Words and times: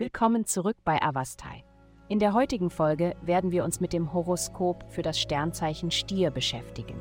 Willkommen 0.00 0.46
zurück 0.46 0.78
bei 0.82 1.02
Avastai. 1.02 1.62
In 2.08 2.20
der 2.20 2.32
heutigen 2.32 2.70
Folge 2.70 3.16
werden 3.20 3.52
wir 3.52 3.64
uns 3.64 3.80
mit 3.80 3.92
dem 3.92 4.14
Horoskop 4.14 4.90
für 4.90 5.02
das 5.02 5.20
Sternzeichen 5.20 5.90
Stier 5.90 6.30
beschäftigen. 6.30 6.98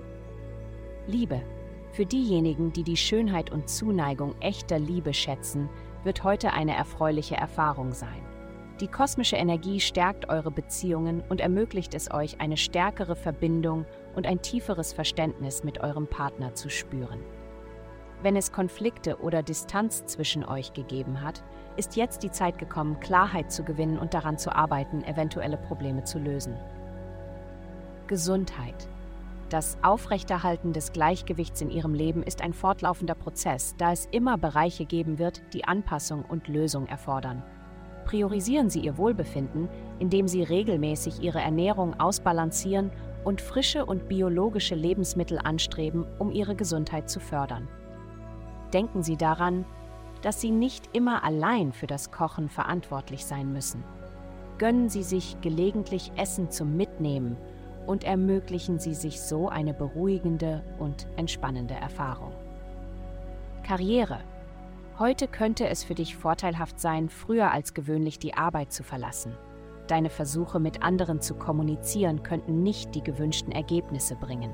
Liebe. 1.07 1.41
Für 1.93 2.05
diejenigen, 2.05 2.73
die 2.73 2.83
die 2.83 2.97
Schönheit 2.97 3.53
und 3.53 3.69
Zuneigung 3.69 4.35
echter 4.41 4.79
Liebe 4.79 5.13
schätzen, 5.13 5.69
wird 6.03 6.25
heute 6.25 6.51
eine 6.51 6.75
erfreuliche 6.75 7.37
Erfahrung 7.37 7.93
sein. 7.93 8.21
Die 8.81 8.89
kosmische 8.89 9.37
Energie 9.37 9.79
stärkt 9.79 10.27
eure 10.27 10.51
Beziehungen 10.51 11.23
und 11.29 11.39
ermöglicht 11.39 11.93
es 11.93 12.11
euch, 12.11 12.41
eine 12.41 12.57
stärkere 12.57 13.15
Verbindung 13.15 13.85
und 14.13 14.27
ein 14.27 14.41
tieferes 14.41 14.91
Verständnis 14.91 15.63
mit 15.63 15.79
eurem 15.79 16.07
Partner 16.07 16.53
zu 16.53 16.69
spüren. 16.69 17.23
Wenn 18.21 18.35
es 18.35 18.51
Konflikte 18.51 19.21
oder 19.21 19.43
Distanz 19.43 20.05
zwischen 20.05 20.43
euch 20.43 20.73
gegeben 20.73 21.21
hat, 21.21 21.41
ist 21.77 21.95
jetzt 21.95 22.21
die 22.23 22.31
Zeit 22.31 22.57
gekommen, 22.57 22.99
Klarheit 22.99 23.49
zu 23.49 23.63
gewinnen 23.63 23.97
und 23.97 24.13
daran 24.13 24.37
zu 24.37 24.53
arbeiten, 24.53 25.03
eventuelle 25.05 25.55
Probleme 25.55 26.03
zu 26.03 26.19
lösen. 26.19 26.55
Gesundheit. 28.07 28.89
Das 29.49 29.77
Aufrechterhalten 29.81 30.73
des 30.73 30.91
Gleichgewichts 30.91 31.61
in 31.61 31.69
ihrem 31.69 31.93
Leben 31.93 32.21
ist 32.21 32.41
ein 32.41 32.53
fortlaufender 32.53 33.15
Prozess, 33.15 33.75
da 33.77 33.93
es 33.93 34.07
immer 34.11 34.37
Bereiche 34.37 34.85
geben 34.85 35.17
wird, 35.17 35.41
die 35.53 35.63
Anpassung 35.63 36.25
und 36.27 36.49
Lösung 36.49 36.87
erfordern. 36.87 37.41
Priorisieren 38.05 38.69
Sie 38.69 38.81
Ihr 38.81 38.97
Wohlbefinden, 38.97 39.69
indem 39.99 40.27
Sie 40.27 40.43
regelmäßig 40.43 41.21
Ihre 41.21 41.39
Ernährung 41.39 41.99
ausbalancieren 41.99 42.91
und 43.23 43.39
frische 43.39 43.85
und 43.85 44.09
biologische 44.09 44.75
Lebensmittel 44.75 45.39
anstreben, 45.39 46.05
um 46.19 46.31
Ihre 46.31 46.55
Gesundheit 46.55 47.09
zu 47.09 47.19
fördern. 47.19 47.67
Denken 48.73 49.03
Sie 49.03 49.17
daran, 49.17 49.65
dass 50.21 50.41
Sie 50.41 50.51
nicht 50.51 50.95
immer 50.95 51.23
allein 51.23 51.71
für 51.71 51.87
das 51.87 52.11
Kochen 52.11 52.49
verantwortlich 52.49 53.25
sein 53.25 53.51
müssen. 53.53 53.83
Gönnen 54.57 54.89
Sie 54.89 55.03
sich 55.03 55.39
gelegentlich 55.41 56.11
Essen 56.17 56.51
zum 56.51 56.75
Mitnehmen 56.75 57.37
und 57.87 58.03
ermöglichen 58.03 58.79
Sie 58.79 58.93
sich 58.93 59.21
so 59.21 59.49
eine 59.49 59.73
beruhigende 59.73 60.63
und 60.77 61.07
entspannende 61.15 61.73
Erfahrung. 61.73 62.33
Karriere. 63.63 64.19
Heute 64.99 65.27
könnte 65.27 65.67
es 65.67 65.83
für 65.83 65.95
dich 65.95 66.17
vorteilhaft 66.17 66.79
sein, 66.79 67.07
früher 67.07 67.51
als 67.51 67.73
gewöhnlich 67.73 68.19
die 68.19 68.33
Arbeit 68.33 68.73
zu 68.73 68.83
verlassen. 68.83 69.33
Deine 69.87 70.09
Versuche 70.09 70.59
mit 70.59 70.83
anderen 70.83 71.21
zu 71.21 71.35
kommunizieren 71.35 72.21
könnten 72.21 72.61
nicht 72.61 72.93
die 72.93 73.01
gewünschten 73.01 73.51
Ergebnisse 73.51 74.15
bringen. 74.15 74.53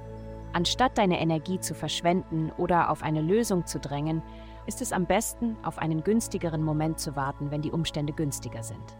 Anstatt 0.56 0.98
deine 0.98 1.20
Energie 1.20 1.60
zu 1.60 1.76
verschwenden 1.76 2.50
oder 2.58 2.90
auf 2.90 3.04
eine 3.04 3.20
Lösung 3.20 3.66
zu 3.66 3.78
drängen, 3.78 4.22
ist 4.68 4.82
es 4.82 4.94
am 4.94 5.06
besten, 5.06 5.58
auf 5.64 5.80
einen 5.80 6.02
günstigeren 6.02 6.64
Moment 6.64 6.98
zu 6.98 7.18
warten, 7.18 7.52
wenn 7.52 7.62
die 7.62 7.74
Umstände 7.74 8.14
günstiger 8.14 8.64
sind. 8.64 8.96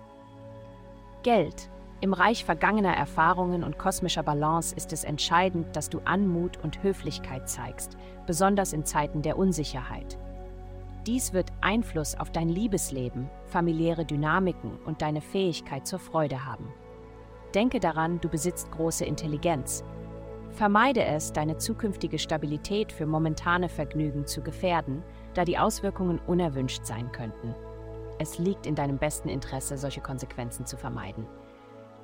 Geld. 1.24 1.70
Im 2.02 2.12
Reich 2.12 2.44
vergangener 2.44 2.94
Erfahrungen 2.94 3.64
und 3.64 3.78
kosmischer 3.78 4.22
Balance 4.22 4.76
ist 4.76 4.92
es 4.92 5.06
entscheidend, 5.06 5.74
dass 5.78 5.90
du 5.90 6.02
Anmut 6.04 6.62
und 6.62 6.84
Höflichkeit 6.84 7.48
zeigst, 7.48 7.96
besonders 8.28 8.74
in 8.74 8.84
Zeiten 8.84 9.22
der 9.22 9.38
Unsicherheit. 9.38 10.18
Dies 11.08 11.32
wird 11.32 11.54
Einfluss 11.62 12.16
auf 12.16 12.32
dein 12.32 12.50
Liebesleben, 12.50 13.30
familiäre 13.46 14.04
Dynamiken 14.04 14.78
und 14.86 15.02
deine 15.02 15.22
Fähigkeit 15.22 15.88
zur 15.88 16.00
Freude 16.00 16.46
haben. 16.46 16.68
Denke 17.54 17.80
daran, 17.80 18.20
du 18.20 18.28
besitzt 18.28 18.70
große 18.72 19.06
Intelligenz 19.06 19.86
Vermeide 20.56 21.04
es, 21.04 21.34
deine 21.34 21.58
zukünftige 21.58 22.18
Stabilität 22.18 22.94
für 22.94 23.06
momentane 23.06 23.68
Vergnügen 23.68 24.26
zu 24.26 24.42
gefährden, 24.42 25.04
da 25.34 25.44
die 25.44 25.58
Auswirkungen 25.58 26.18
unerwünscht 26.28 26.86
sein 26.86 27.12
könnten. 27.12 27.54
Es 28.20 28.40
liegt 28.40 28.66
in 28.66 28.76
deinem 28.76 28.98
besten 28.98 29.28
Interesse, 29.28 29.78
solche 29.78 30.00
Konsequenzen 30.00 30.66
zu 30.66 30.78
vermeiden. 30.78 31.28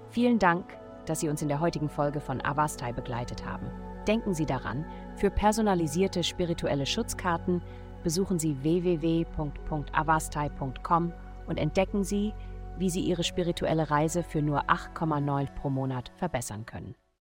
Vielen 0.09 0.37
Dank, 0.37 0.77
dass 1.05 1.21
Sie 1.21 1.29
uns 1.29 1.41
in 1.41 1.47
der 1.47 1.61
heutigen 1.61 1.87
Folge 1.87 2.19
von 2.19 2.43
Avastai 2.43 2.91
begleitet 2.91 3.45
haben. 3.45 3.71
Denken 4.05 4.33
Sie 4.33 4.45
daran, 4.45 4.85
für 5.15 5.31
personalisierte 5.31 6.21
spirituelle 6.21 6.85
Schutzkarten 6.85 7.61
besuchen 8.03 8.37
Sie 8.37 8.61
www.avastai.com 8.61 11.13
und 11.47 11.57
entdecken 11.57 12.03
Sie, 12.03 12.33
wie 12.77 12.89
Sie 12.89 12.99
Ihre 12.99 13.23
spirituelle 13.23 13.89
Reise 13.89 14.23
für 14.23 14.41
nur 14.41 14.69
8,9 14.69 15.47
pro 15.55 15.69
Monat 15.69 16.11
verbessern 16.17 16.65
können. 16.65 16.95